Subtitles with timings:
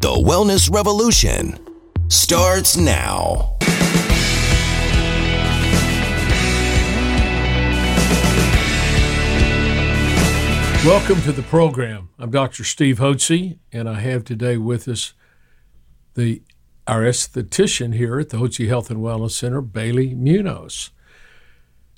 [0.00, 1.58] The Wellness Revolution
[2.06, 3.56] starts now.
[10.86, 12.10] Welcome to the program.
[12.16, 12.62] I'm Dr.
[12.62, 15.14] Steve Hotze, and I have today with us
[16.14, 16.42] the
[16.86, 20.90] our esthetician here at the Hotze Health and Wellness Center, Bailey Munoz.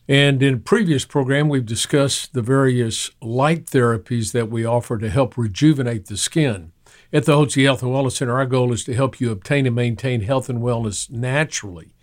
[0.08, 5.10] And in a previous program, we've discussed the various light therapies that we offer to
[5.10, 6.72] help rejuvenate the skin.
[7.12, 9.74] At the Hotze Health and Wellness Center, our goal is to help you obtain and
[9.74, 11.96] maintain health and wellness naturally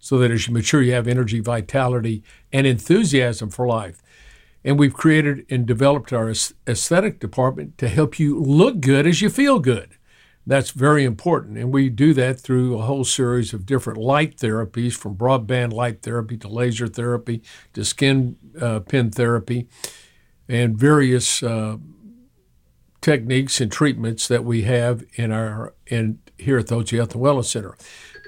[0.00, 4.02] so that as you mature, you have energy, vitality, and enthusiasm for life.
[4.64, 9.30] And we've created and developed our aesthetic department to help you look good as you
[9.30, 9.90] feel good.
[10.44, 11.56] That's very important.
[11.56, 16.02] And we do that through a whole series of different light therapies from broadband light
[16.02, 17.42] therapy to laser therapy
[17.74, 19.68] to skin uh, pen therapy
[20.48, 21.76] and various uh,
[23.08, 27.24] techniques and treatments that we have in our in here at the Hotze Health and
[27.24, 27.76] Wellness Center.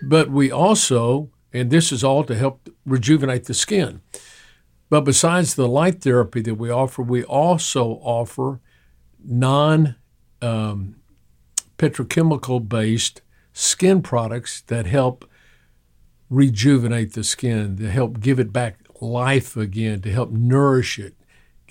[0.02, 4.01] But we also, and this is all to help rejuvenate the skin.
[4.88, 8.60] But besides the light therapy that we offer, we also offer
[9.23, 9.96] non
[10.40, 10.96] um,
[11.77, 13.21] petrochemical based
[13.52, 15.29] skin products that help
[16.30, 21.15] rejuvenate the skin, to help give it back life again, to help nourish it,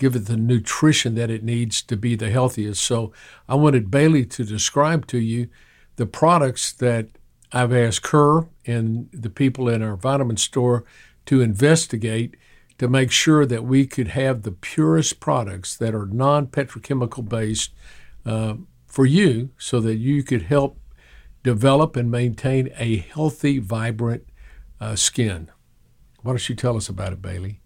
[0.00, 2.82] give it the nutrition that it needs to be the healthiest.
[2.82, 3.12] So
[3.48, 5.48] I wanted Bailey to describe to you
[5.96, 7.08] the products that
[7.52, 10.84] I've asked her and the people in our vitamin store
[11.26, 12.36] to investigate
[12.78, 17.72] to make sure that we could have the purest products that are non petrochemical based
[18.24, 18.54] uh,
[18.86, 20.78] for you so that you could help
[21.42, 24.24] develop and maintain a healthy, vibrant
[24.80, 25.50] uh, skin.
[26.22, 27.59] Why don't you tell us about it, Bailey?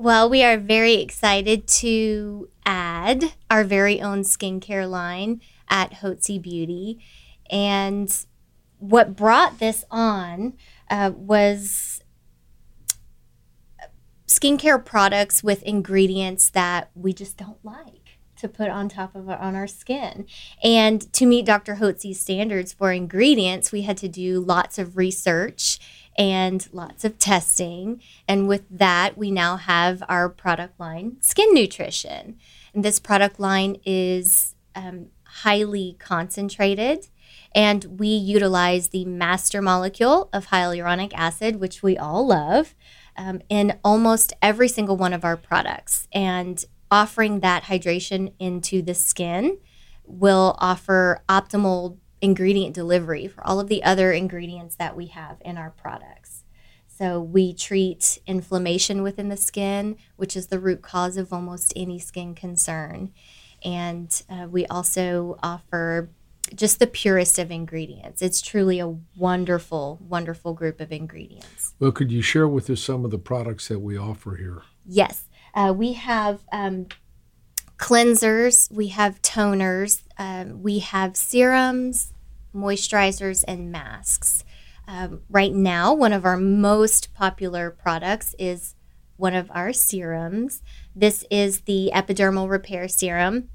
[0.00, 7.04] Well, we are very excited to add our very own skincare line at Hotze Beauty.
[7.50, 8.08] And
[8.78, 10.52] what brought this on
[10.88, 12.04] uh, was
[14.28, 19.38] skincare products with ingredients that we just don't like to put on top of our,
[19.38, 20.26] on our skin.
[20.62, 21.74] And to meet Dr.
[21.74, 25.80] Hotze's standards for ingredients, we had to do lots of research
[26.18, 28.02] and lots of testing.
[28.26, 32.36] And with that, we now have our product line, Skin Nutrition.
[32.74, 37.08] And this product line is um, highly concentrated.
[37.54, 42.74] And we utilize the master molecule of hyaluronic acid, which we all love,
[43.16, 46.08] um, in almost every single one of our products.
[46.12, 49.58] And offering that hydration into the skin
[50.04, 55.56] will offer optimal ingredient delivery for all of the other ingredients that we have in
[55.56, 56.44] our products.
[56.86, 62.00] So, we treat inflammation within the skin, which is the root cause of almost any
[62.00, 63.12] skin concern.
[63.64, 66.10] And uh, we also offer
[66.54, 68.22] just the purest of ingredients.
[68.22, 71.74] It's truly a wonderful, wonderful group of ingredients.
[71.78, 74.62] Well, could you share with us some of the products that we offer here?
[74.86, 75.24] Yes.
[75.54, 76.86] Uh, we have um,
[77.78, 82.12] cleansers, we have toners, um, we have serums,
[82.54, 84.44] moisturizers, and masks.
[84.86, 88.74] Um, right now, one of our most popular products is
[89.16, 90.62] one of our serums.
[90.94, 93.48] This is the Epidermal Repair Serum.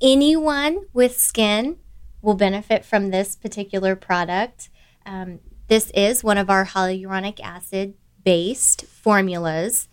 [0.00, 1.78] Anyone with skin
[2.20, 4.70] will benefit from this particular product.
[5.06, 9.88] Um, this is one of our hyaluronic acid based formulas.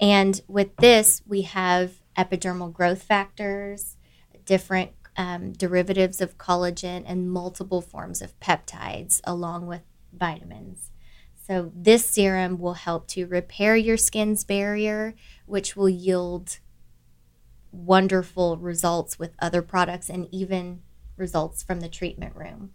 [0.00, 3.96] And with this, we have epidermal growth factors,
[4.44, 10.90] different um, derivatives of collagen, and multiple forms of peptides, along with vitamins.
[11.46, 15.14] So, this serum will help to repair your skin's barrier,
[15.46, 16.58] which will yield
[17.72, 20.82] wonderful results with other products and even
[21.16, 22.70] results from the treatment room.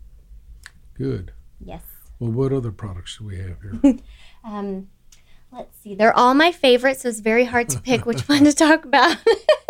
[0.95, 1.31] Good.
[1.59, 1.83] Yes.
[2.19, 3.97] Well, what other products do we have here?
[4.43, 4.89] um,
[5.51, 8.53] let's see, they're all my favorites, so it's very hard to pick which one to
[8.53, 9.17] talk about.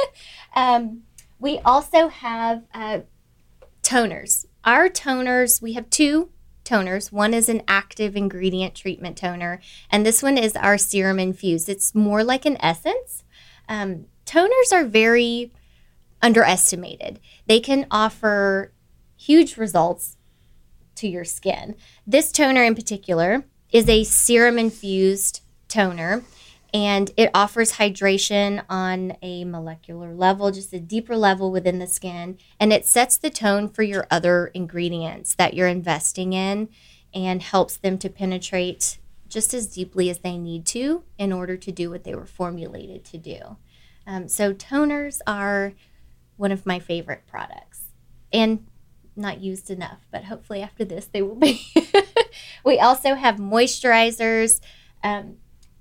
[0.56, 1.04] um,
[1.40, 3.00] we also have uh,
[3.84, 4.46] toners.
[4.64, 6.30] Our toners, we have two
[6.66, 7.12] toners.
[7.12, 11.70] One is an active ingredient treatment toner, and this one is our serum infused.
[11.70, 13.24] It's more like an essence.
[13.70, 15.54] Um, toners are very
[16.22, 17.20] underestimated.
[17.46, 18.74] They can offer
[19.16, 20.18] huge results
[20.96, 21.76] to your skin.
[22.06, 25.42] This toner in particular is a serum infused
[25.78, 26.24] toner
[26.74, 32.38] and it offers hydration on a molecular level, just a deeper level within the skin.
[32.60, 36.70] And it sets the tone for your other ingredients that you're investing in
[37.14, 38.98] and helps them to penetrate
[39.30, 43.06] just as deeply as they need to in order to do what they were formulated
[43.06, 43.58] to do.
[44.06, 45.74] Um, so, toners are
[46.38, 47.84] one of my favorite products.
[48.32, 48.66] And
[49.16, 51.66] not used enough, but hopefully after this they will be.
[52.64, 54.60] we also have moisturizers
[55.04, 55.38] um,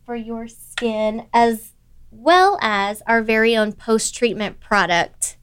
[0.07, 1.73] for your skin, as
[2.11, 5.37] well as our very own post treatment product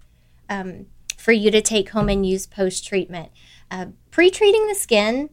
[0.49, 0.87] um,
[1.17, 3.29] for you to take home and use post treatment.
[3.69, 5.29] Uh, Pre treating the skin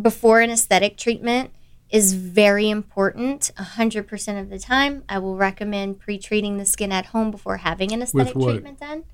[0.00, 1.50] before an aesthetic treatment
[1.90, 5.04] is very important 100% of the time.
[5.08, 9.04] I will recommend pre treating the skin at home before having an aesthetic treatment done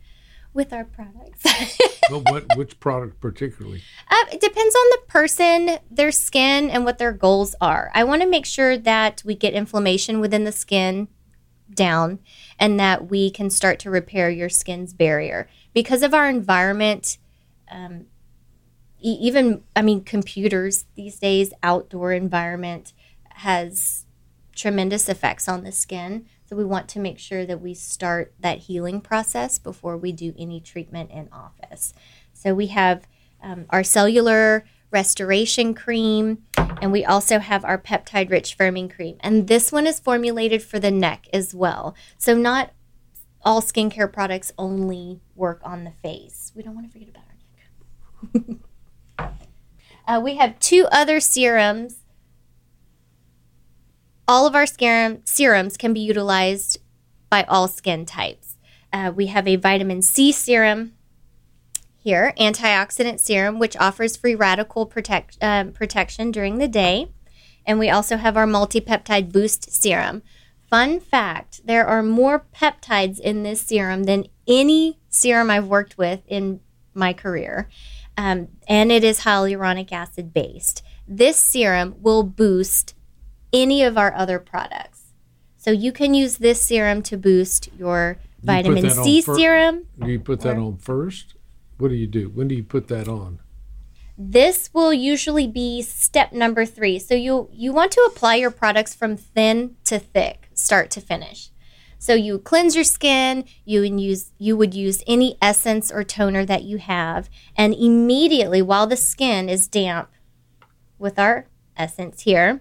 [0.56, 1.44] with our products.
[2.10, 3.82] well, what, which product particularly?
[4.10, 7.92] Uh, it depends on the person, their skin, and what their goals are.
[7.94, 11.08] I want to make sure that we get inflammation within the skin
[11.72, 12.20] down
[12.58, 15.48] and that we can start to repair your skin's barrier.
[15.74, 17.18] Because of our environment,
[17.70, 18.06] um,
[18.98, 22.92] even I mean computers these days, outdoor environment
[23.30, 24.06] has
[24.54, 26.26] tremendous effects on the skin.
[26.48, 30.32] So we want to make sure that we start that healing process before we do
[30.38, 31.92] any treatment in office.
[32.32, 33.06] So we have
[33.42, 36.44] um, our cellular restoration cream,
[36.80, 39.16] and we also have our peptide rich firming cream.
[39.20, 41.96] And this one is formulated for the neck as well.
[42.16, 42.70] So not
[43.42, 46.52] all skincare products only work on the face.
[46.54, 47.24] We don't want to forget about
[48.38, 48.58] our neck.
[50.06, 52.05] uh, we have two other serums
[54.28, 56.78] all of our serum, serums can be utilized
[57.30, 58.56] by all skin types.
[58.92, 60.92] Uh, we have a vitamin C serum
[61.96, 67.10] here, antioxidant serum, which offers free radical protect, um, protection during the day.
[67.66, 70.22] And we also have our multi peptide boost serum.
[70.70, 76.22] Fun fact there are more peptides in this serum than any serum I've worked with
[76.26, 76.60] in
[76.94, 77.68] my career.
[78.16, 80.82] Um, and it is hyaluronic acid based.
[81.06, 82.94] This serum will boost
[83.56, 85.12] any of our other products.
[85.56, 89.86] So you can use this serum to boost your vitamin C fir- serum.
[89.98, 91.34] Do you put that on first?
[91.78, 92.28] What do you do?
[92.28, 93.40] When do you put that on?
[94.18, 96.98] This will usually be step number three.
[96.98, 101.50] So you you want to apply your products from thin to thick, start to finish.
[101.98, 106.62] So you cleanse your skin, you use you would use any essence or toner that
[106.62, 110.10] you have, and immediately while the skin is damp
[110.98, 112.60] with our essence here,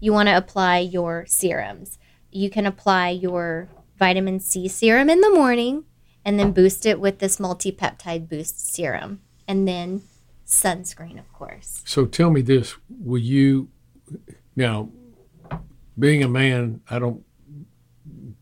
[0.00, 1.98] you want to apply your serums.
[2.30, 3.68] You can apply your
[3.98, 5.84] vitamin C serum in the morning
[6.24, 9.20] and then boost it with this multi peptide boost serum.
[9.46, 10.02] And then
[10.46, 11.82] sunscreen, of course.
[11.84, 13.68] So tell me this will you,
[14.56, 14.90] now,
[15.98, 17.24] being a man, I don't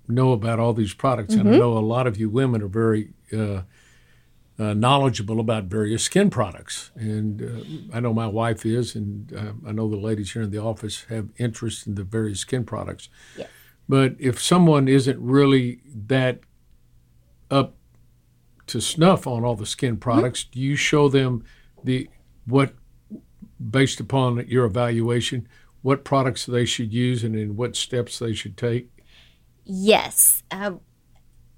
[0.07, 1.41] know about all these products, mm-hmm.
[1.41, 1.61] and I mm-hmm.
[1.61, 3.63] know a lot of you women are very uh,
[4.59, 6.91] uh, knowledgeable about various skin products.
[6.97, 10.51] And uh, I know my wife is, and uh, I know the ladies here in
[10.51, 13.09] the office have interest in the various skin products.
[13.37, 13.49] Yes.
[13.89, 16.41] But if someone isn't really that
[17.51, 17.77] up
[18.67, 20.01] to snuff on all the skin mm-hmm.
[20.01, 20.53] products, mm-hmm.
[20.53, 21.45] do you show them
[21.85, 22.09] the
[22.45, 22.75] what,
[23.71, 25.49] based upon your evaluation,
[25.83, 28.91] what products they should use and in what steps they should take?
[29.65, 30.43] Yes.
[30.51, 30.73] Uh,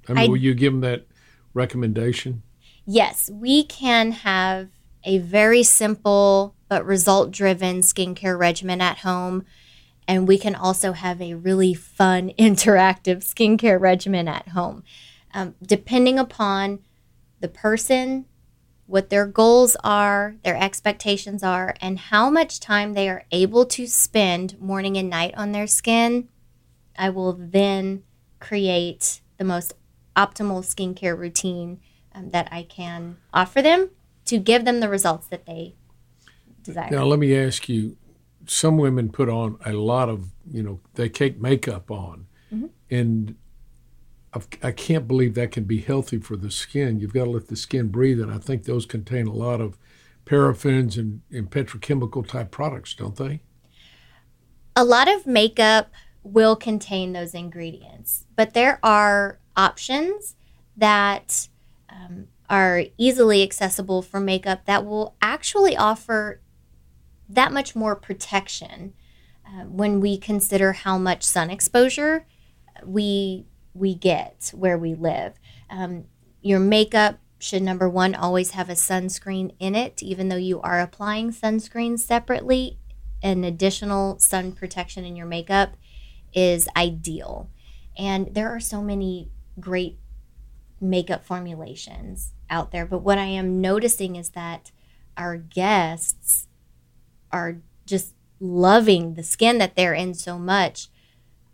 [0.08, 1.06] I mean, I, will you give them that
[1.55, 2.43] recommendation?
[2.87, 4.69] Yes, we can have
[5.05, 9.44] a very simple but result driven skincare regimen at home.
[10.06, 14.85] And we can also have a really fun, interactive skincare regimen at home.
[15.32, 16.81] Um, depending upon
[17.41, 18.27] the person,
[18.87, 23.87] what their goals are, their expectations are, and how much time they are able to
[23.87, 26.28] spend morning and night on their skin,
[26.99, 28.02] I will then
[28.40, 29.75] create the most
[30.16, 31.81] optimal skincare routine
[32.14, 33.90] um, that I can offer them
[34.26, 35.75] to give them the results that they
[36.62, 36.90] desire.
[36.90, 37.97] Now, let me ask you
[38.47, 42.26] some women put on a lot of, you know, they take makeup on.
[42.52, 42.67] Mm-hmm.
[42.90, 43.37] And
[44.33, 47.00] I've, I can not believe that can be healthy for the skin.
[47.00, 48.21] You've got to let the skin breathe.
[48.21, 49.79] And I think those contain a lot of
[50.25, 53.40] paraffins and, and petrochemical type products, don't they?
[54.76, 55.90] A lot of makeup
[56.23, 60.37] will contain those ingredients, but there are options
[60.76, 61.49] that
[61.90, 66.40] um, are easily accessible for makeup that will actually offer
[67.28, 68.92] that much more protection
[69.47, 72.26] uh, when we consider how much sun exposure
[72.85, 75.38] we we get where we live.
[75.68, 76.04] Um,
[76.42, 80.80] your makeup should number one always have a sunscreen in it, even though you are
[80.80, 82.78] applying sunscreen separately.
[83.23, 85.76] An additional sun protection in your makeup
[86.35, 87.50] is ideal.
[87.97, 89.99] And there are so many great
[90.81, 92.87] makeup formulations out there.
[92.87, 94.73] But what I am noticing is that
[95.17, 96.49] our guests
[97.31, 100.89] are just loving the skin that they're in so much.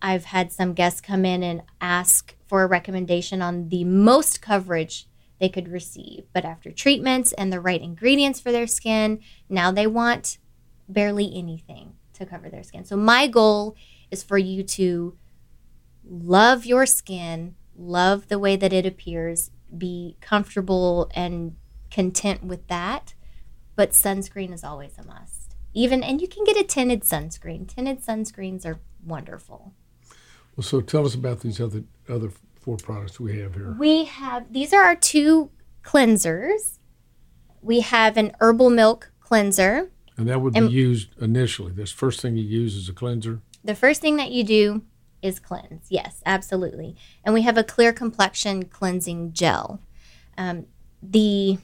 [0.01, 5.09] I've had some guests come in and ask for a recommendation on the most coverage
[5.41, 6.25] they could receive.
[6.33, 10.39] But after treatments and the right ingredients for their skin, now they want
[10.89, 12.85] barely anything to cover their skin.
[12.85, 13.77] So, my goal
[14.11, 15.17] is for you to
[16.09, 21.57] love your skin, love the way that it appears, be comfortable and
[21.91, 23.15] content with that.
[23.75, 25.55] But sunscreen is always a must.
[25.75, 27.69] Even, and you can get a tinted sunscreen.
[27.69, 29.75] Tinted sunscreens are wonderful.
[30.57, 32.31] Well, so tell us about these other other
[32.61, 33.77] four products we have here.
[33.79, 35.51] We have these are our two
[35.83, 36.79] cleansers.
[37.61, 39.91] We have an herbal milk cleanser.
[40.17, 41.73] And that would be and used initially.
[41.73, 43.43] This first thing you use is a cleanser.
[43.63, 44.83] The first thing that you do
[45.27, 45.87] is cleanse.
[45.91, 46.97] Yes, absolutely.
[47.25, 49.81] And we have a clear complexion cleansing gel.
[50.39, 50.67] Um,
[51.03, 51.59] the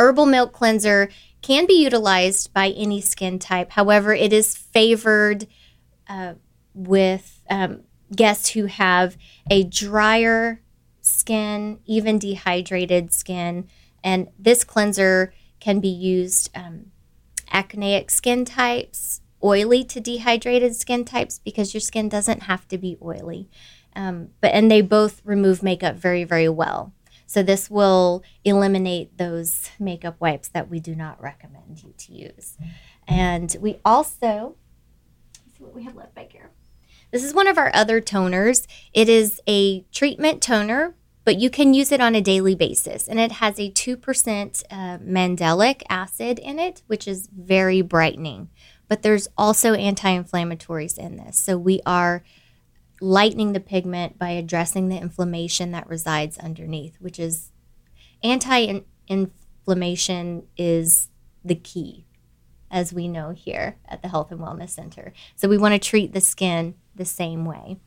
[0.00, 1.10] herbal milk cleanser
[1.42, 3.72] can be utilized by any skin type.
[3.72, 5.46] However, it is favored
[6.08, 6.34] uh,
[6.72, 7.82] with um,
[8.14, 9.16] guests who have
[9.50, 10.62] a drier
[11.00, 13.68] skin, even dehydrated skin.
[14.02, 16.86] And this cleanser can be used um,
[17.52, 22.96] acneic skin types, oily to dehydrated skin types because your skin doesn't have to be
[23.02, 23.48] oily.
[23.94, 26.92] Um, but and they both remove makeup very very well.
[27.26, 32.56] So this will eliminate those makeup wipes that we do not recommend you to use.
[33.08, 34.56] And we also
[35.56, 36.50] see what we have left back here.
[37.10, 38.66] This is one of our other toners.
[38.92, 43.08] It is a treatment toner, but you can use it on a daily basis.
[43.08, 48.50] And it has a 2% uh, mandelic acid in it, which is very brightening
[48.88, 51.38] but there's also anti inflammatories in this.
[51.38, 52.22] So we are
[53.00, 57.50] lightening the pigment by addressing the inflammation that resides underneath, which is
[58.22, 61.08] anti inflammation is
[61.44, 62.06] the key,
[62.70, 65.12] as we know here at the Health and Wellness Center.
[65.36, 67.78] So we want to treat the skin the same way.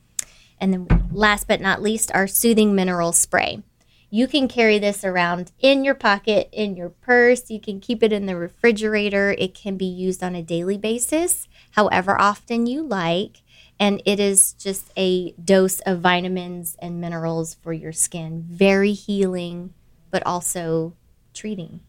[0.60, 3.62] And then, last but not least, our soothing mineral spray.
[4.10, 7.50] You can carry this around in your pocket, in your purse.
[7.50, 9.36] You can keep it in the refrigerator.
[9.38, 13.42] It can be used on a daily basis, however often you like.
[13.80, 18.46] And it is just a dose of vitamins and minerals for your skin.
[18.50, 19.74] Very healing,
[20.10, 20.96] but also
[21.34, 21.82] treating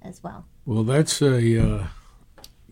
[0.00, 0.46] as well.
[0.64, 1.58] Well, that's a.
[1.60, 1.86] Uh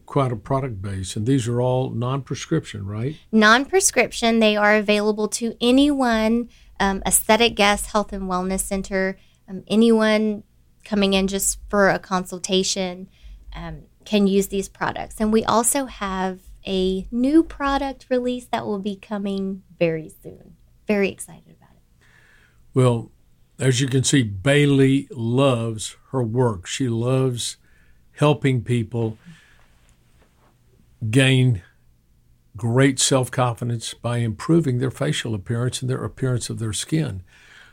[0.07, 3.17] quite a product base, and these are all non-prescription, right?
[3.33, 4.39] Non-prescription.
[4.39, 6.49] They are available to anyone
[6.81, 9.19] um, aesthetic guest health and wellness center.
[9.49, 10.43] Um, anyone
[10.85, 13.09] coming in just for a consultation
[13.55, 15.17] um, can use these products.
[15.21, 20.57] And we also have a new product release that will be coming very soon.
[20.87, 22.07] Very excited about it.
[22.75, 23.11] Well,
[23.59, 26.67] as you can see, Bailey loves her work.
[26.67, 27.57] She loves
[28.13, 29.19] helping people
[31.11, 31.63] gain
[32.57, 37.23] great self confidence by improving their facial appearance and their appearance of their skin.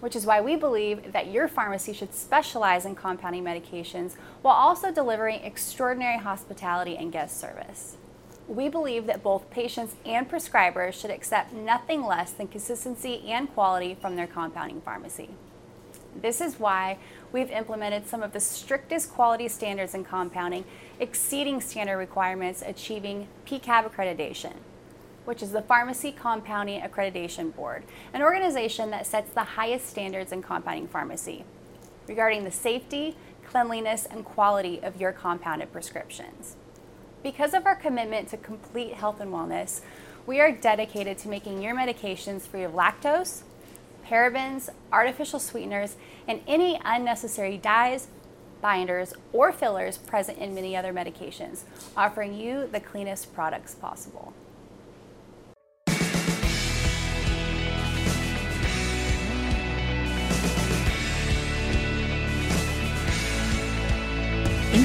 [0.00, 4.90] which is why we believe that your pharmacy should specialize in compounding medications while also
[4.90, 7.98] delivering extraordinary hospitality and guest service
[8.48, 13.94] we believe that both patients and prescribers should accept nothing less than consistency and quality
[13.94, 15.30] from their compounding pharmacy.
[16.20, 16.98] This is why
[17.32, 20.64] we've implemented some of the strictest quality standards in compounding,
[21.00, 24.54] exceeding standard requirements, achieving PCAB accreditation,
[25.24, 30.42] which is the Pharmacy Compounding Accreditation Board, an organization that sets the highest standards in
[30.42, 31.44] compounding pharmacy
[32.06, 36.56] regarding the safety, cleanliness, and quality of your compounded prescriptions.
[37.22, 39.80] Because of our commitment to complete health and wellness,
[40.26, 43.42] we are dedicated to making your medications free of lactose,
[44.04, 48.08] parabens, artificial sweeteners, and any unnecessary dyes,
[48.60, 51.62] binders, or fillers present in many other medications,
[51.96, 54.32] offering you the cleanest products possible.